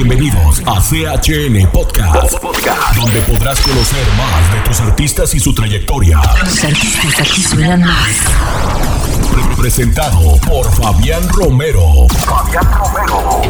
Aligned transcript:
Bienvenidos 0.00 0.62
a 0.64 0.80
CHN 0.80 1.72
Podcast, 1.72 2.40
donde 2.94 3.20
podrás 3.22 3.60
conocer 3.60 4.06
más 4.16 4.54
de 4.54 4.60
tus 4.60 4.80
artistas 4.80 5.34
y 5.34 5.40
su 5.40 5.52
trayectoria. 5.52 6.20
Los 6.44 6.62
artistas 6.62 7.18
aquí 7.18 7.42
suenan 7.42 7.80
más. 7.80 8.22
Presentado 9.58 10.36
por 10.46 10.70
Fabián 10.70 11.28
Romero. 11.30 12.06
Fabián 12.24 12.64
Romero. 12.78 13.42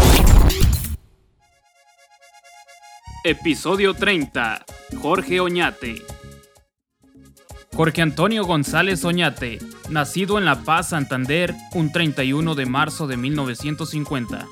Episodio 3.24 3.92
30. 3.92 4.64
Jorge 5.02 5.40
Oñate. 5.40 5.96
Jorge 7.76 8.00
Antonio 8.00 8.46
González 8.46 9.04
Oñate, 9.04 9.58
nacido 9.90 10.38
en 10.38 10.46
La 10.46 10.62
Paz, 10.62 10.88
Santander, 10.88 11.54
un 11.74 11.92
31 11.92 12.54
de 12.54 12.64
marzo 12.64 13.06
de 13.06 13.18
1950. 13.18 14.46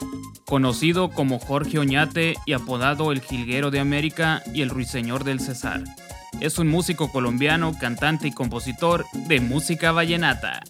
Conocido 0.47 1.11
como 1.11 1.41
Jorge 1.41 1.81
Oñate 1.81 2.37
y 2.47 2.53
apodado 2.53 3.11
el 3.11 3.21
Jilguero 3.21 3.73
de 3.73 3.81
América 3.81 4.45
y 4.55 4.63
el 4.63 4.71
Ruiseñor 4.71 5.25
del 5.25 5.41
Cesar. 5.41 5.83
Es 6.41 6.61
un 6.61 6.69
músico 6.69 7.11
colombiano, 7.11 7.77
cantante 7.77 8.29
y 8.29 8.33
compositor 8.33 9.07
de 9.13 9.41
música 9.41 9.91
vallenata. 9.91 10.61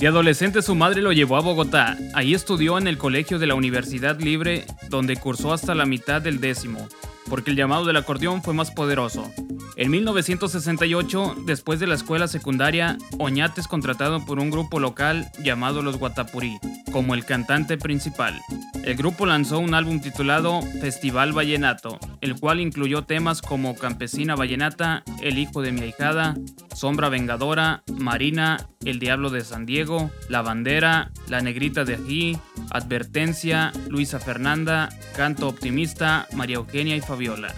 De 0.00 0.06
adolescente 0.06 0.62
su 0.62 0.74
madre 0.74 1.02
lo 1.02 1.12
llevó 1.12 1.36
a 1.36 1.42
Bogotá. 1.42 1.98
Ahí 2.14 2.32
estudió 2.32 2.78
en 2.78 2.86
el 2.86 2.96
colegio 2.96 3.38
de 3.38 3.46
la 3.46 3.54
Universidad 3.54 4.18
Libre, 4.18 4.64
donde 4.88 5.16
cursó 5.16 5.52
hasta 5.52 5.74
la 5.74 5.84
mitad 5.84 6.22
del 6.22 6.40
décimo, 6.40 6.88
porque 7.30 7.50
el 7.50 7.56
llamado 7.56 7.86
del 7.86 7.96
acordeón 7.96 8.42
fue 8.42 8.52
más 8.52 8.70
poderoso. 8.70 9.30
En 9.76 9.90
1968, 9.90 11.36
después 11.46 11.80
de 11.80 11.86
la 11.86 11.94
escuela 11.94 12.28
secundaria, 12.28 12.98
Oñate 13.18 13.62
es 13.62 13.68
contratado 13.68 14.26
por 14.26 14.38
un 14.38 14.50
grupo 14.50 14.78
local 14.78 15.30
llamado 15.42 15.80
Los 15.80 15.96
Guatapurí, 15.96 16.58
como 16.92 17.14
el 17.14 17.24
cantante 17.24 17.78
principal. 17.78 18.38
El 18.84 18.96
grupo 18.96 19.24
lanzó 19.24 19.58
un 19.58 19.74
álbum 19.74 20.00
titulado 20.00 20.60
Festival 20.80 21.32
Vallenato, 21.32 21.98
el 22.20 22.38
cual 22.38 22.60
incluyó 22.60 23.04
temas 23.04 23.40
como 23.40 23.76
Campesina 23.76 24.34
Vallenata, 24.34 25.02
El 25.22 25.38
Hijo 25.38 25.62
de 25.62 25.72
mi 25.72 25.82
Ahijada, 25.82 26.36
Sombra 26.74 27.08
Vengadora, 27.08 27.82
Marina, 27.98 28.68
El 28.84 28.98
Diablo 28.98 29.30
de 29.30 29.42
San 29.42 29.66
Diego, 29.66 30.10
La 30.28 30.42
Bandera, 30.42 31.10
La 31.28 31.40
Negrita 31.40 31.84
de 31.84 31.94
Ají, 31.94 32.38
Advertencia, 32.70 33.72
Luisa 33.88 34.18
Fernanda, 34.18 34.88
Canto 35.16 35.48
Optimista, 35.48 36.26
María 36.34 36.56
Eugenia 36.56 36.96
y 36.96 37.00
Fabiola. 37.20 37.52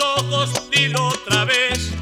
Ojos, 0.00 0.50
dilo 0.70 1.08
otra 1.08 1.44
vez. 1.44 1.92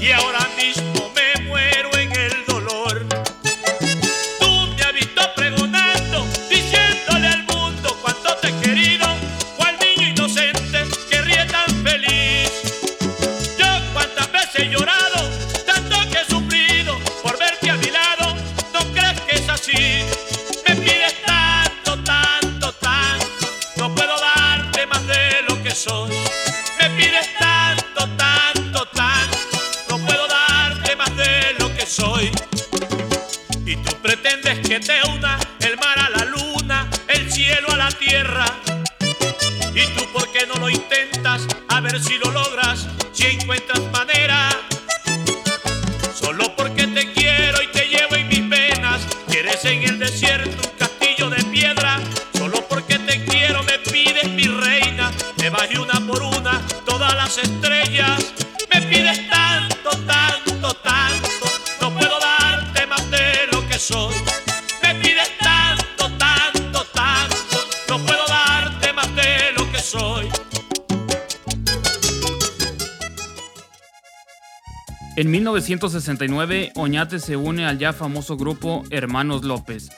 Y 0.00 0.10
ahora 0.12 0.48
mismo 0.56 1.12
me 1.14 1.42
muero 1.44 1.90
en 1.98 2.10
el 2.16 2.46
dolor. 2.46 3.06
Tú 4.40 4.66
me 4.74 4.82
has 4.82 4.92
visto 4.94 5.20
pregonando, 5.36 6.26
diciéndole 6.48 7.28
al 7.28 7.44
mundo 7.44 7.98
cuánto 8.00 8.34
te 8.36 8.48
he 8.48 8.60
querido. 8.60 9.06
Cual 9.58 9.76
niño 9.78 10.08
inocente 10.08 10.86
que 11.10 11.20
ríe 11.20 11.44
tan 11.46 11.68
feliz. 11.84 12.50
Yo 13.58 13.66
cuántas 13.92 14.32
veces 14.32 14.54
he 14.56 14.68
llorado, 14.70 15.30
tanto 15.66 15.96
que 16.10 16.18
he 16.18 16.24
sufrido 16.24 16.98
por 17.22 17.38
verte 17.38 17.70
a 17.70 17.76
mi 17.76 17.90
lado. 17.90 18.34
No 18.72 18.80
crees 18.94 19.20
que 19.20 19.36
es 19.36 19.48
así. 19.50 20.02
Me 20.66 20.76
pides 20.76 21.14
tanto, 21.26 22.02
tanto, 22.04 22.72
tanto. 22.72 23.46
No 23.76 23.94
puedo 23.94 24.18
darte 24.18 24.86
más 24.86 25.06
de 25.06 25.42
lo 25.46 25.62
que 25.62 25.72
soy. 25.72 26.17
Pides 26.98 27.28
tanto, 27.38 28.08
tanto, 28.16 28.84
tanto. 28.86 29.38
No 29.88 29.98
puedo 29.98 30.26
darte 30.26 30.96
más 30.96 31.16
de 31.16 31.54
lo 31.60 31.72
que 31.72 31.86
soy. 31.86 32.28
Y 33.64 33.76
tú 33.76 33.96
pretendes 34.02 34.58
que 34.66 34.80
te 34.80 35.00
una 35.08 35.38
el 35.60 35.76
mar 35.76 35.96
a 35.96 36.10
la 36.10 36.24
luna, 36.24 36.90
el 37.06 37.30
cielo 37.30 37.70
a 37.70 37.76
la 37.76 37.88
tierra. 37.92 38.46
¿Y 39.76 39.86
tú 39.96 40.12
por 40.12 40.32
qué 40.32 40.44
no 40.48 40.54
lo 40.56 40.68
intentas? 40.68 41.46
A 41.68 41.80
ver 41.80 42.02
si 42.02 42.18
lo 42.18 42.32
logras, 42.32 42.88
si 43.12 43.26
encuentras 43.26 43.80
manera. 43.92 44.48
Solo 46.20 46.56
porque 46.56 46.88
te 46.88 47.12
quiero 47.12 47.62
y 47.62 47.68
te 47.68 47.86
llevo 47.86 48.16
en 48.16 48.26
mis 48.26 48.48
venas. 48.48 49.06
Quieres 49.28 49.64
en 49.66 49.84
el 49.84 50.00
desierto 50.00 50.68
un 50.68 50.76
castillo 50.76 51.30
de 51.30 51.44
piedra. 51.44 52.00
Solo 52.36 52.66
porque 52.66 52.98
te 52.98 53.24
quiero 53.24 53.62
me 53.62 53.78
pides 53.78 54.28
mi 54.30 54.48
reina. 54.48 55.12
Me 55.36 55.48
baje 55.48 55.78
una 55.78 56.00
por 56.04 56.22
una 56.22 56.37
las 57.28 57.38
estrellas. 57.38 58.34
Me 58.72 58.80
pides 58.82 59.28
tanto, 59.28 59.90
tanto, 60.06 60.74
tanto. 60.82 61.46
No 61.80 61.92
puedo 61.92 62.18
darte 62.20 62.86
más 62.86 63.10
de 63.10 63.46
lo 63.52 63.68
que 63.68 63.78
soy. 63.78 64.14
Me 64.82 64.94
pides 64.94 65.30
tanto, 65.38 66.10
tanto, 66.16 66.84
tanto. 66.94 67.58
No 67.90 67.98
puedo 67.98 68.26
darte 68.26 68.92
más 68.94 69.14
de 69.14 69.52
lo 69.58 69.70
que 69.70 69.78
soy. 69.78 70.28
En 75.16 75.30
1969, 75.30 76.72
Oñate 76.76 77.18
se 77.18 77.36
une 77.36 77.66
al 77.66 77.78
ya 77.78 77.92
famoso 77.92 78.38
grupo 78.38 78.84
Hermanos 78.90 79.44
López, 79.44 79.90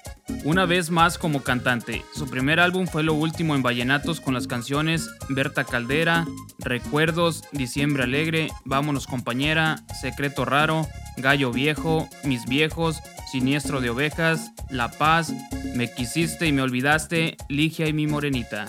una 0.45 0.67
vez 0.67 0.91
más 0.91 1.19
como 1.19 1.43
cantante. 1.43 2.05
Su 2.15 2.29
primer 2.29 2.61
álbum 2.61 2.87
fue 2.87 3.03
lo 3.03 3.15
último 3.15 3.55
en 3.55 3.63
vallenatos 3.63 4.21
con 4.21 4.35
las 4.35 4.47
canciones 4.47 5.09
Berta 5.29 5.65
Caldera, 5.65 6.27
Recuerdos, 6.59 7.45
Diciembre 7.53 8.05
Alegre, 8.05 8.49
Vámonos 8.65 9.07
Compañera, 9.07 9.85
Secreto 10.01 10.45
Raro, 10.45 10.87
Gallo 11.17 11.53
Viejo, 11.53 12.09
Mis 12.25 12.47
Viejos, 12.47 13.01
Siniestro 13.31 13.81
de 13.81 13.91
Ovejas, 13.91 14.53
La 14.71 14.91
Paz, 14.91 15.33
Me 15.75 15.93
Quisiste 15.93 16.47
y 16.47 16.53
Me 16.53 16.63
Olvidaste, 16.63 17.37
Ligia 17.49 17.87
y 17.87 17.93
Mi 17.93 18.07
Morenita. 18.07 18.69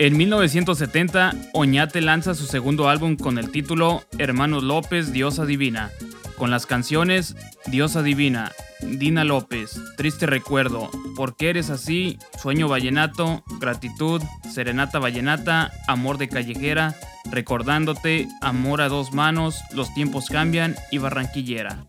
En 0.00 0.16
1970, 0.16 1.34
Oñate 1.52 2.00
lanza 2.00 2.36
su 2.36 2.46
segundo 2.46 2.88
álbum 2.88 3.16
con 3.16 3.36
el 3.36 3.50
título 3.50 4.04
Hermanos 4.18 4.62
López, 4.62 5.12
Diosa 5.12 5.44
Divina, 5.44 5.90
con 6.36 6.52
las 6.52 6.66
canciones 6.66 7.34
Diosa 7.66 8.04
Divina, 8.04 8.52
Dina 8.80 9.24
López, 9.24 9.80
Triste 9.96 10.26
Recuerdo, 10.26 10.88
¿Por 11.16 11.34
qué 11.36 11.50
eres 11.50 11.68
así? 11.68 12.16
Sueño 12.40 12.68
Vallenato, 12.68 13.42
Gratitud, 13.58 14.22
Serenata 14.48 15.00
Vallenata, 15.00 15.72
Amor 15.88 16.16
de 16.16 16.28
Callejera, 16.28 16.94
Recordándote, 17.32 18.28
Amor 18.40 18.82
a 18.82 18.88
dos 18.88 19.12
manos, 19.12 19.58
Los 19.74 19.92
tiempos 19.94 20.28
cambian 20.28 20.76
y 20.92 20.98
Barranquillera. 20.98 21.88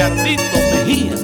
Edgardito 0.00 0.42
Mejía. 0.72 1.14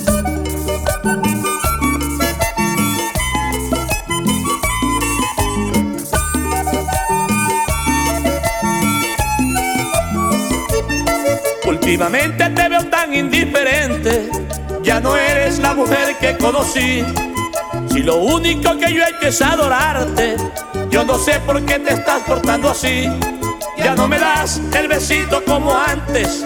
Últimamente 11.65 12.51
te 12.51 12.69
veo 12.69 12.85
tan 12.91 13.15
indiferente, 13.15 14.29
ya 14.83 15.01
no 15.01 15.17
eres 15.17 15.59
la 15.59 15.73
mujer 15.73 16.15
que 16.21 16.37
conocí. 16.37 17.03
Si 17.91 18.03
lo 18.03 18.17
único 18.17 18.77
que 18.77 18.93
yo 18.93 19.03
he 19.03 19.09
hecho 19.09 19.29
es 19.29 19.41
adorarte, 19.41 20.37
yo 20.91 21.03
no 21.03 21.17
sé 21.17 21.41
por 21.47 21.65
qué 21.65 21.79
te 21.79 21.95
estás 21.95 22.23
portando 22.25 22.69
así. 22.69 23.09
Ya 23.79 23.95
no 23.95 24.07
me 24.07 24.19
das 24.19 24.61
el 24.75 24.87
besito 24.87 25.43
como 25.47 25.75
antes. 25.75 26.45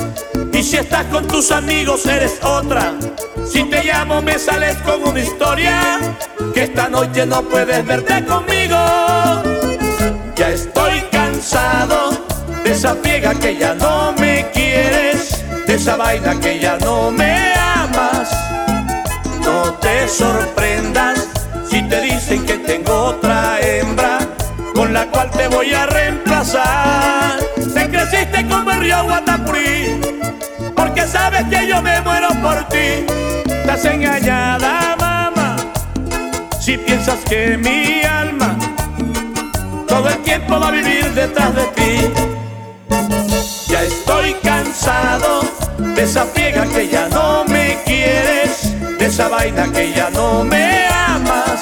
Y 0.61 0.63
si 0.63 0.77
estás 0.77 1.07
con 1.07 1.27
tus 1.27 1.51
amigos 1.53 2.05
eres 2.05 2.39
otra. 2.43 2.93
Si 3.51 3.65
te 3.65 3.83
llamo 3.83 4.21
me 4.21 4.39
sales 4.39 4.77
con 4.83 5.03
una 5.03 5.19
historia. 5.19 5.99
Que 6.53 6.65
esta 6.65 6.87
noche 6.87 7.25
no 7.25 7.41
puedes 7.45 7.87
verte 7.87 8.23
conmigo. 8.27 8.77
Ya 10.37 10.51
estoy 10.51 11.01
cansado 11.11 12.11
de 12.63 12.73
esa 12.73 12.95
piega 12.97 13.35
que 13.37 13.57
ya 13.57 13.73
no 13.73 14.13
me 14.19 14.51
quieres. 14.53 15.43
De 15.67 15.77
esa 15.77 15.97
vaina 15.97 16.39
que 16.39 16.59
ya 16.59 16.77
no 16.77 17.11
me 17.11 17.55
amas. 17.55 18.29
No 19.43 19.73
te 19.81 20.07
sorprendas 20.09 21.27
si 21.71 21.81
te 21.89 22.03
dicen 22.03 22.45
que 22.45 22.59
tengo 22.59 22.93
otra 23.05 23.59
hembra 23.63 24.19
con 24.75 24.93
la 24.93 25.07
cual 25.07 25.31
te 25.31 25.49
voy 25.49 25.73
a 25.73 25.87
reemplazar. 25.87 27.41
Te 27.73 27.89
creciste 27.89 28.47
como 28.47 28.71
el 28.73 28.81
río 28.81 29.05
Guatapurí, 29.05 30.01
sabes 31.11 31.45
que 31.45 31.67
yo 31.67 31.83
me 31.83 32.01
muero 32.03 32.29
por 32.43 32.57
ti. 32.69 33.05
Estás 33.47 33.85
engañada, 33.85 34.97
mamá, 34.99 35.57
si 36.61 36.77
piensas 36.77 37.19
que 37.29 37.57
mi 37.57 38.03
alma 38.05 38.57
todo 39.87 40.09
el 40.09 40.19
tiempo 40.23 40.59
va 40.59 40.69
a 40.69 40.71
vivir 40.71 41.13
detrás 41.15 41.55
de 41.55 41.65
ti. 41.79 42.13
Ya 43.69 43.83
estoy 43.83 44.35
cansado 44.43 45.43
de 45.79 46.03
esa 46.03 46.25
piega 46.33 46.65
que 46.67 46.89
ya 46.89 47.09
no 47.09 47.45
me 47.45 47.79
quieres, 47.85 48.75
de 48.99 49.07
esa 49.07 49.29
vaina 49.29 49.71
que 49.73 49.93
ya 49.93 50.11
no 50.11 50.45
me 50.45 50.87
amas. 50.89 51.61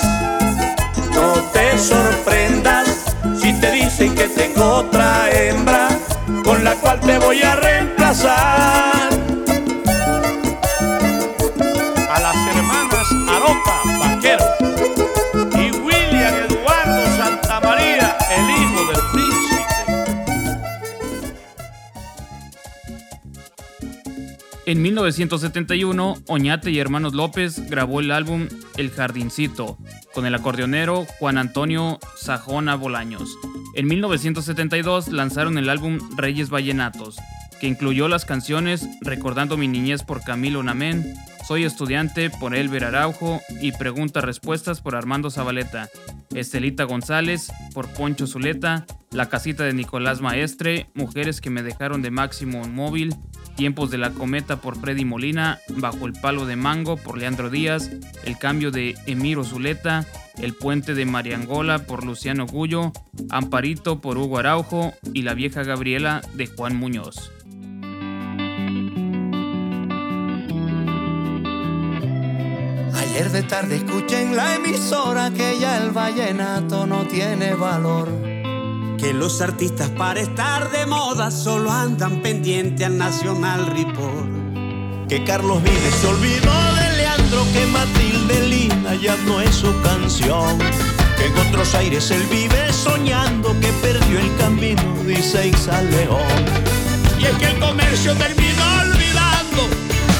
No 1.15 1.33
te 1.53 1.79
sorprendas 1.79 3.17
si 3.41 3.53
te 3.55 3.71
dicen 3.73 4.15
que 4.15 4.25
tengo 4.25 4.65
otra 4.83 5.31
hembra 5.33 5.89
con 6.45 6.63
la 6.63 6.75
cual 6.75 7.01
te 7.01 7.19
voy 7.19 7.43
a 7.43 7.57
reemplazar. 7.57 9.08
En 24.69 24.83
1971, 24.83 26.17
Oñate 26.27 26.71
y 26.71 26.79
Hermanos 26.79 27.15
López 27.15 27.71
grabó 27.71 28.01
el 28.01 28.11
álbum 28.11 28.49
El 28.77 28.91
Jardincito 28.91 29.79
con 30.13 30.27
el 30.27 30.35
acordeonero 30.35 31.07
Juan 31.19 31.39
Antonio 31.39 31.99
Sajona 32.19 32.75
Bolaños. 32.75 33.35
En 33.75 33.87
1972 33.87 35.09
lanzaron 35.09 35.57
el 35.57 35.71
álbum 35.71 35.99
Reyes 36.19 36.51
Vallenatos, 36.51 37.17
que 37.63 37.67
incluyó 37.67 38.09
las 38.09 38.27
canciones 38.27 38.87
Recordando 39.01 39.57
mi 39.57 39.69
niñez 39.69 40.03
por 40.03 40.23
Camilo 40.23 40.63
Namén, 40.63 41.15
Soy 41.47 41.65
estudiante 41.65 42.29
por 42.29 42.55
Elber 42.55 42.85
Araujo 42.85 43.41
y 43.63 43.73
Preguntas 43.73 44.23
Respuestas 44.23 44.83
por 44.83 44.97
Armando 44.97 45.31
Zabaleta, 45.31 45.89
Estelita 46.35 46.85
González 46.85 47.51
por 47.73 47.89
Poncho 47.89 48.27
Zuleta, 48.27 48.85
La 49.13 49.31
casita 49.31 49.65
de 49.65 49.73
Nicolás 49.73 50.21
Maestre, 50.21 50.91
Mujeres 50.93 51.41
que 51.41 51.49
me 51.49 51.63
dejaron 51.63 52.03
de 52.03 52.11
Máximo 52.11 52.69
Móvil, 52.69 53.17
Tiempos 53.59 53.91
de 53.91 53.99
la 53.99 54.11
Cometa 54.11 54.61
por 54.61 54.79
Freddy 54.79 55.05
Molina, 55.05 55.59
Bajo 55.69 56.07
el 56.07 56.13
Palo 56.13 56.47
de 56.47 56.55
Mango 56.55 56.97
por 56.97 57.19
Leandro 57.19 57.51
Díaz, 57.51 57.91
El 58.25 58.39
Cambio 58.39 58.71
de 58.71 58.95
Emiro 59.07 59.43
Zuleta, 59.43 60.07
El 60.39 60.55
Puente 60.55 60.95
de 60.95 61.05
Mariangola 61.05 61.81
por 61.81 62.05
Luciano 62.05 62.47
Gullo, 62.47 62.93
Amparito 63.31 64.01
por 64.01 64.17
Hugo 64.17 64.39
Araujo 64.39 64.95
y 65.13 65.23
La 65.23 65.35
Vieja 65.35 65.65
Gabriela 65.65 66.23
de 66.35 66.47
Juan 66.47 66.77
Muñoz. 66.77 67.33
Ayer 72.95 73.31
de 73.33 73.43
tarde 73.43 73.75
escuché 73.75 74.23
en 74.23 74.37
la 74.37 74.55
emisora 74.55 75.33
que 75.33 75.59
ya 75.59 75.79
el 75.79 75.91
vallenato 75.91 76.87
no 76.87 77.09
tiene 77.09 77.55
valor. 77.55 78.09
Que 78.99 79.15
los 79.15 79.41
artistas 79.41 79.91
para 79.91 80.21
estar 80.21 80.73
de 80.73 80.85
moda 80.85 81.31
solo 81.31 81.71
andan 81.71 82.21
pendiente 82.21 82.85
al 82.85 82.99
Nacional 82.99 83.67
Report. 83.67 85.09
Que 85.09 85.23
Carlos 85.23 85.63
Vives 85.63 85.95
se 86.01 86.07
olvidó 86.09 86.75
de 86.75 86.97
Leandro, 86.97 87.45
que 87.53 87.67
Matilde 87.67 88.49
Lina 88.49 88.95
ya 88.97 89.17
no 89.25 89.41
es 89.41 89.55
su 89.55 89.73
canción. 89.83 90.59
Que 91.17 91.27
en 91.27 91.39
otros 91.49 91.75
aires 91.77 92.11
él 92.11 92.23
vive 92.29 92.73
soñando 92.73 93.59
que 93.61 93.69
perdió 93.81 94.19
el 94.19 94.37
camino, 94.37 94.83
dice 95.07 95.47
Isa 95.47 95.81
León. 95.83 96.45
Y 97.21 97.27
es 97.27 97.37
que 97.37 97.47
el 97.47 97.59
comercio 97.61 98.15
terminó 98.15 98.65
olvidando 98.83 99.69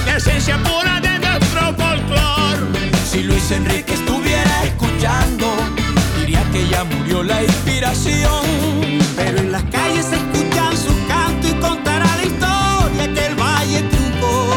la 0.07 0.17
esencia 0.17 0.57
pura 0.63 1.01
de 1.01 1.19
nuestro 1.19 1.61
folclor. 1.75 2.69
Si 3.11 3.25
Luis 3.25 3.51
Enrique 3.51 3.95
estuviera 3.95 4.65
escuchando, 4.65 5.47
murió 6.85 7.23
la 7.23 7.43
inspiración. 7.43 8.45
Pero 9.17 9.39
en 9.39 9.53
las 9.53 9.63
calles 9.65 10.07
se 10.07 10.17
escuchan 10.17 10.77
su 10.77 10.95
canto 11.09 11.49
y 11.49 11.53
contará 11.55 12.07
la 12.17 12.25
historia 12.25 13.15
que 13.15 13.27
el 13.27 13.35
valle 13.35 13.83
triunfó. 13.83 14.55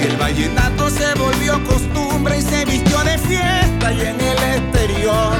El 0.00 0.16
vallenato 0.16 0.90
se 0.90 1.14
volvió 1.14 1.62
costumbre 1.64 2.38
y 2.38 2.42
se 2.42 2.64
vistió 2.64 2.98
de 3.04 3.18
fiesta 3.18 3.92
y 3.92 4.00
en 4.00 4.20
el 4.20 4.38
exterior. 4.56 5.34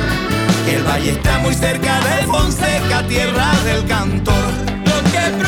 El 0.68 0.82
valle 0.84 1.10
está 1.12 1.38
muy 1.38 1.54
cerca 1.54 2.00
de 2.00 2.26
Fonseca, 2.26 3.06
tierra 3.08 3.52
del 3.64 3.86
cantor. 3.86 4.50
Lo 4.84 5.10
que 5.10 5.38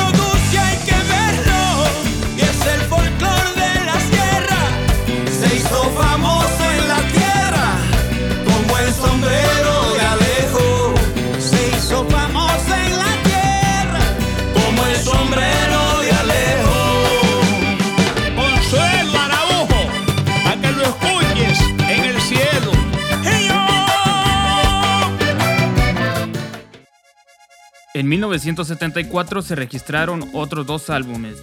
1974 28.27 29.43
se 29.43 29.55
registraron 29.55 30.31
otros 30.33 30.67
dos 30.67 30.89
álbumes. 30.89 31.37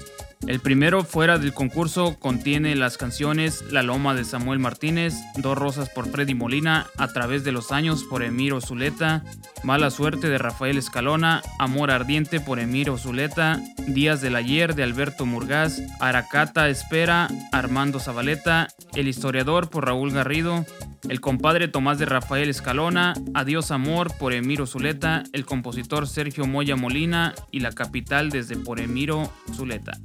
El 0.48 0.60
primero 0.60 1.04
fuera 1.04 1.38
del 1.38 1.54
concurso 1.54 2.18
contiene 2.18 2.76
las 2.76 2.98
canciones 2.98 3.64
La 3.72 3.84
Loma 3.84 4.16
de 4.16 4.26
Samuel 4.26 4.58
Martínez, 4.58 5.14
Dos 5.38 5.56
Rosas 5.56 5.90
por 5.90 6.10
Freddy 6.10 6.34
Molina, 6.34 6.88
A 6.98 7.10
través 7.10 7.44
de 7.44 7.52
los 7.52 7.72
años 7.72 8.04
por 8.04 8.24
Emiro 8.24 8.60
Zuleta, 8.60 9.24
Mala 9.64 9.92
Suerte 9.92 10.30
de 10.30 10.40
Rafael 10.40 10.80
Escalona, 10.80 11.44
Amor 11.60 11.92
Ardiente 11.92 12.40
por 12.40 12.58
Emiro 12.58 12.98
Zuleta, 12.98 13.62
Días 13.86 14.22
del 14.22 14.36
Ayer 14.36 14.74
de 14.74 14.82
Alberto 14.82 15.28
Murgaz, 15.28 15.80
Aracata 16.00 16.68
Espera, 16.70 17.28
Armando 17.52 18.00
Zabaleta, 18.00 18.70
El 18.96 19.08
Historiador 19.08 19.70
por 19.70 19.86
Raúl 19.86 20.12
Garrido, 20.12 20.66
El 21.10 21.20
Compadre 21.20 21.68
Tomás 21.68 21.98
de 22.00 22.06
Rafael 22.06 22.50
Escalona, 22.50 23.14
Adiós 23.34 23.72
Amor 23.72 24.16
por 24.18 24.34
Emiro 24.34 24.68
Zuleta, 24.68 25.24
el 25.34 25.46
compositor 25.46 26.08
Sergio 26.08 26.46
Moya 26.46 26.76
Molina 26.76 27.34
y 27.52 27.62
La 27.62 27.72
Capital 27.72 28.30
desde 28.30 28.56
por 28.56 28.80
Emiro 28.80 29.30
Zuleta. 29.54 30.00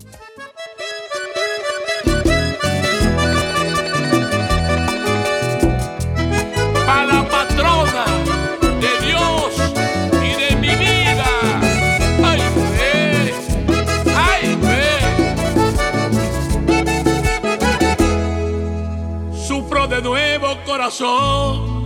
¿Cómo 20.98 21.84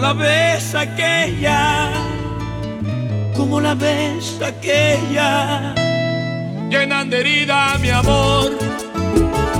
la 0.00 0.12
ves 0.14 0.74
aquella? 0.74 1.92
¿Cómo 3.36 3.60
la 3.60 3.74
ves 3.74 4.40
aquella? 4.44 5.72
Llenan 6.68 7.08
de 7.08 7.20
herida 7.20 7.78
mi 7.78 7.90
amor. 7.90 8.50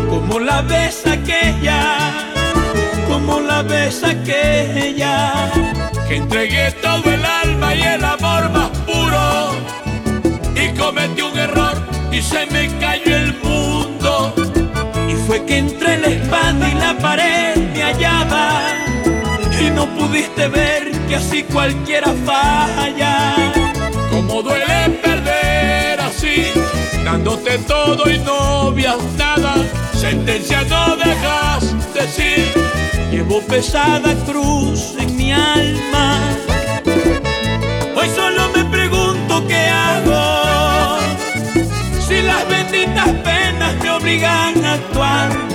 ¿Cómo 0.09 0.41
la 0.41 0.63
ves 0.63 1.07
aquella? 1.07 2.27
¿Cómo 3.07 3.39
la 3.39 3.63
ves 3.63 4.03
aquella? 4.03 5.53
Que 6.09 6.17
entregué 6.17 6.73
todo 6.83 7.09
el 7.13 7.25
alma 7.25 7.73
y 7.75 7.83
el 7.83 8.05
amor 8.05 8.51
más 8.51 8.71
puro. 8.81 9.53
Y 10.57 10.77
cometí 10.77 11.23
un 11.23 11.39
error 11.39 11.77
y 12.11 12.21
se 12.21 12.47
me 12.47 12.67
cayó 12.81 13.15
el 13.17 13.33
mundo. 13.45 14.35
Y 15.09 15.15
fue 15.27 15.45
que 15.45 15.59
entre 15.59 15.99
la 15.99 16.09
espalda 16.09 16.69
y 16.69 16.75
la 16.75 16.99
pared 16.99 17.60
Y 19.61 19.71
no 19.71 19.85
pudiste 19.97 20.47
ver 20.47 20.93
que 21.09 21.17
así 21.17 21.43
cualquiera 21.43 22.15
falla. 22.25 23.35
Como 24.11 24.43
duele 24.43 24.91
perder 25.03 26.01
así, 26.01 26.53
dándote 27.05 27.59
todo 27.59 28.09
y 28.09 28.19
no 28.21 28.73
veas 28.73 29.03
nada. 29.19 29.57
Sentencia 29.93 30.63
no 30.69 30.97
dejas 30.97 31.93
decir, 31.93 32.53
llevo 33.11 33.41
pesada 33.43 34.15
cruz 34.25 34.95
en 34.99 35.17
mi 35.17 35.33
alma. 35.33 36.21
Hoy 37.97 38.09
solo 38.15 38.51
me 38.55 38.65
pregunto 38.67 39.47
qué 39.49 39.67
hago. 39.67 40.99
Si 42.07 42.23
las 42.23 42.49
benditas 42.49 43.09
penas 43.25 43.75
me 43.83 43.91
obligan 43.91 44.65
a 44.65 44.75
actuar 44.75 45.50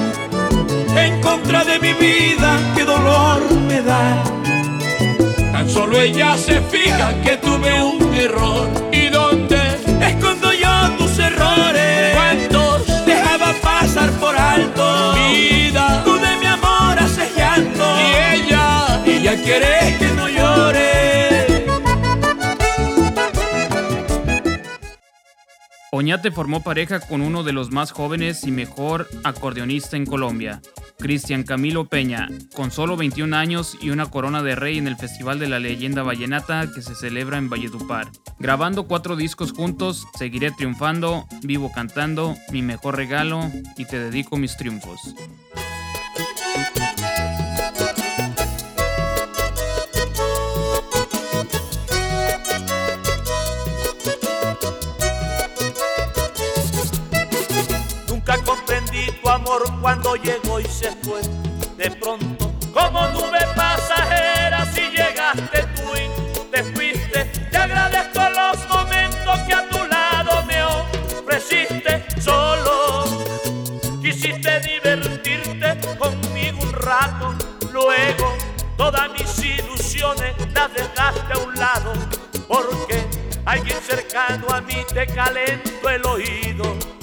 en 0.95 1.21
contra 1.21 1.63
de 1.63 1.79
mi 1.79 1.93
vida, 1.93 2.57
qué 2.75 2.83
dolor 2.83 3.41
me 3.67 3.81
da. 3.81 4.23
Tan 5.51 5.69
solo 5.69 5.99
ella 5.99 6.37
se 6.37 6.61
fija 6.61 7.13
que 7.21 7.37
tuve 7.37 7.83
un 7.83 8.13
error. 8.13 8.69
¿Y 8.91 9.07
dónde 9.09 9.57
escondo 10.01 10.51
yo 10.53 10.89
tus 10.97 11.17
errores? 11.19 12.15
¿Cuántos 12.15 13.05
dejaba 13.05 13.53
pasar 13.61 14.09
por 14.19 14.35
alto? 14.37 15.13
Vida, 15.13 16.01
tú 16.03 16.15
de 16.17 16.37
mi 16.37 16.45
amor 16.45 16.99
haces 16.99 17.35
llanto. 17.35 17.85
Y 18.01 18.39
ella, 18.39 19.01
ella 19.05 19.35
quiere 19.43 19.84
Oñate 25.97 26.29
formó 26.29 26.61
pareja 26.61 26.99
con 26.99 27.21
uno 27.21 27.43
de 27.43 27.53
los 27.53 27.71
más 27.71 27.93
jóvenes 27.93 28.43
y 28.43 28.51
mejor 28.51 29.07
acordeonista 29.23 29.95
en 29.95 30.05
Colombia, 30.05 30.61
Cristian 30.99 31.43
Camilo 31.43 31.85
Peña, 31.85 32.27
con 32.53 32.69
solo 32.69 32.97
21 32.97 33.33
años 33.33 33.77
y 33.81 33.91
una 33.91 34.07
corona 34.07 34.43
de 34.43 34.55
rey 34.55 34.77
en 34.77 34.87
el 34.87 34.97
Festival 34.97 35.39
de 35.39 35.47
la 35.47 35.57
Leyenda 35.57 36.03
Vallenata 36.03 36.69
que 36.75 36.81
se 36.81 36.95
celebra 36.95 37.37
en 37.37 37.49
Valledupar. 37.49 38.09
Grabando 38.39 38.87
cuatro 38.87 39.15
discos 39.15 39.53
juntos, 39.53 40.05
Seguiré 40.19 40.51
triunfando, 40.51 41.27
Vivo 41.43 41.71
cantando, 41.73 42.35
Mi 42.51 42.61
mejor 42.61 42.97
regalo 42.97 43.49
y 43.77 43.85
Te 43.85 43.97
dedico 43.97 44.35
mis 44.35 44.57
triunfos. 44.57 44.99
Llegó 60.13 60.59
y 60.59 60.65
se 60.65 60.91
fue. 61.03 61.21
De 61.77 61.89
pronto, 61.89 62.53
como 62.71 63.07
nube 63.09 63.39
pasajera, 63.55 64.65
si 64.71 64.81
llegaste 64.81 65.63
tú 65.75 65.83
y 65.95 66.51
te 66.51 66.63
fuiste. 66.63 67.25
Te 67.49 67.57
agradezco 67.57 68.21
los 68.29 68.69
momentos 68.69 69.39
que 69.47 69.53
a 69.55 69.67
tu 69.67 69.83
lado 69.87 70.43
me 70.45 70.61
ofreciste. 70.63 72.05
Solo 72.21 73.05
quisiste 74.01 74.59
divertirte 74.59 75.97
conmigo 75.97 76.59
un 76.61 76.73
rato. 76.73 77.33
Luego, 77.73 78.37
todas 78.77 79.09
mis 79.11 79.43
ilusiones 79.43 80.35
las 80.53 80.71
dejaste 80.71 81.33
a 81.33 81.37
un 81.39 81.55
lado. 81.55 81.93
Porque 82.47 83.03
alguien 83.45 83.81
cercano 83.81 84.47
a 84.53 84.61
mí 84.61 84.85
te 84.93 85.07
calentó 85.07 85.89
el 85.89 86.05
oído. 86.05 86.94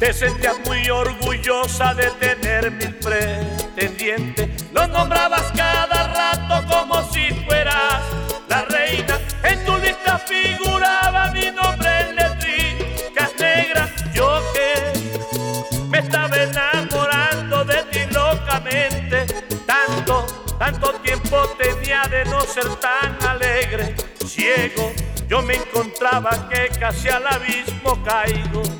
Te 0.00 0.14
sentías 0.14 0.58
muy 0.60 0.88
orgullosa 0.88 1.92
de 1.92 2.10
tener 2.12 2.70
mil 2.70 2.94
pretendientes. 2.94 4.48
Lo 4.72 4.86
nombrabas 4.86 5.52
cada 5.54 6.08
rato 6.14 6.66
como 6.74 7.02
si 7.12 7.28
fueras 7.44 8.00
la 8.48 8.62
reina. 8.62 9.20
En 9.42 9.62
tu 9.66 9.76
lista 9.76 10.18
figuraba 10.18 11.30
mi 11.32 11.50
nombre 11.50 11.90
en 12.00 12.16
letricas 12.16 13.30
negras. 13.38 13.90
Yo 14.14 14.42
que 14.54 15.78
me 15.90 15.98
estaba 15.98 16.34
enamorando 16.34 17.62
de 17.66 17.82
ti 17.92 18.00
locamente. 18.10 19.26
Tanto, 19.66 20.26
tanto 20.58 20.94
tiempo 21.02 21.46
tenía 21.58 22.04
de 22.04 22.24
no 22.24 22.40
ser 22.40 22.74
tan 22.76 23.18
alegre. 23.28 23.94
Ciego, 24.26 24.92
yo 25.28 25.42
me 25.42 25.56
encontraba 25.56 26.48
que 26.48 26.70
casi 26.78 27.10
al 27.10 27.26
abismo 27.26 28.02
caigo. 28.02 28.79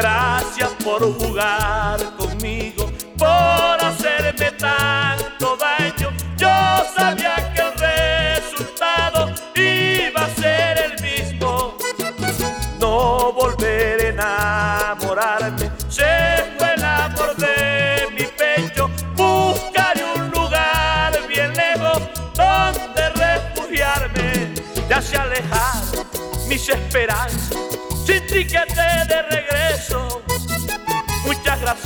Gracias 0.00 0.70
por 0.82 1.02
jugar 1.18 2.00
conmigo, 2.16 2.90
por 3.18 3.84
hacerme 3.84 4.50
tanto 4.52 5.58
daño. 5.58 6.08
Yo 6.38 6.48
sabía 6.96 7.36
que 7.52 7.60
el 7.60 7.72
resultado 8.38 9.30
iba 9.54 10.24
a 10.24 10.28
ser 10.30 10.78
el 10.86 11.02
mismo. 11.02 11.76
No 12.78 13.30
volver 13.30 13.89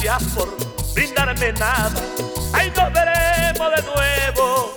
gracias 0.05 0.35
por 0.35 0.95
brindarme 0.95 1.53
nada. 1.53 1.91
Ahí 2.53 2.71
nos 2.77 2.93
veremos 2.93 3.71
de 3.75 3.83
nuevo. 3.83 4.75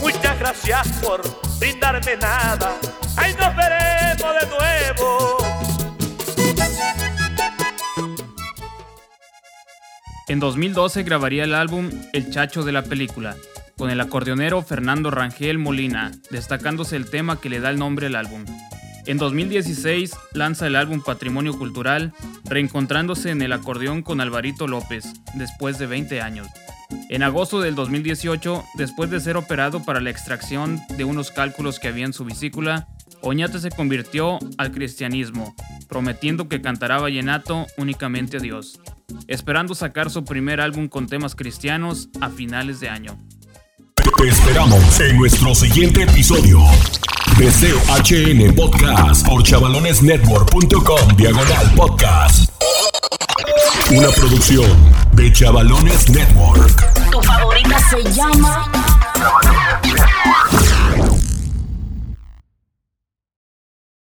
Muchas 0.00 0.38
gracias 0.38 0.88
por 1.02 1.22
brindarme 1.58 2.16
nada. 2.16 2.78
Ahí 3.16 3.34
nos 3.38 3.54
veremos 3.54 4.34
de 4.40 4.46
nuevo. 4.48 5.36
En 10.28 10.40
2012 10.40 11.02
grabaría 11.02 11.44
el 11.44 11.54
álbum 11.54 11.90
El 12.14 12.30
Chacho 12.30 12.62
de 12.62 12.72
la 12.72 12.82
película, 12.82 13.36
con 13.76 13.90
el 13.90 14.00
acordeonero 14.00 14.62
Fernando 14.62 15.10
Rangel 15.10 15.58
Molina, 15.58 16.10
destacándose 16.30 16.96
el 16.96 17.10
tema 17.10 17.38
que 17.38 17.50
le 17.50 17.60
da 17.60 17.68
el 17.68 17.78
nombre 17.78 18.06
al 18.06 18.16
álbum. 18.16 18.46
En 19.06 19.18
2016 19.18 20.12
lanza 20.32 20.66
el 20.66 20.76
álbum 20.76 21.02
Patrimonio 21.02 21.58
Cultural, 21.58 22.12
reencontrándose 22.44 23.30
en 23.30 23.42
el 23.42 23.52
acordeón 23.52 24.02
con 24.02 24.20
Alvarito 24.20 24.68
López, 24.68 25.04
después 25.34 25.78
de 25.78 25.86
20 25.86 26.20
años. 26.20 26.46
En 27.08 27.22
agosto 27.22 27.60
del 27.60 27.74
2018, 27.74 28.64
después 28.74 29.10
de 29.10 29.20
ser 29.20 29.36
operado 29.36 29.84
para 29.84 30.00
la 30.00 30.10
extracción 30.10 30.80
de 30.96 31.04
unos 31.04 31.30
cálculos 31.30 31.78
que 31.78 31.88
había 31.88 32.04
en 32.04 32.12
su 32.12 32.24
vesícula, 32.24 32.88
Oñate 33.22 33.58
se 33.58 33.70
convirtió 33.70 34.38
al 34.58 34.72
cristianismo, 34.72 35.54
prometiendo 35.88 36.48
que 36.48 36.60
cantará 36.60 36.98
vallenato 36.98 37.66
únicamente 37.76 38.36
a 38.36 38.40
Dios, 38.40 38.80
esperando 39.26 39.74
sacar 39.74 40.10
su 40.10 40.24
primer 40.24 40.60
álbum 40.60 40.88
con 40.88 41.06
temas 41.06 41.34
cristianos 41.34 42.08
a 42.20 42.30
finales 42.30 42.80
de 42.80 42.88
año. 42.88 43.18
Te 44.18 44.28
esperamos 44.28 45.00
en 45.00 45.16
nuestro 45.16 45.54
siguiente 45.54 46.02
episodio. 46.02 46.60
Deseo 47.38 47.78
HN 47.88 48.54
Podcast 48.54 49.26
por 49.26 49.42
chavalonesnetwork.com 49.42 51.16
diagonal 51.16 51.74
podcast. 51.76 52.50
Una 53.90 54.08
producción 54.08 54.70
de 55.12 55.32
Chavalones 55.32 56.08
Network. 56.10 57.10
Tu 57.10 57.22
favorita 57.22 57.78
se 57.90 58.12
llama 58.12 58.70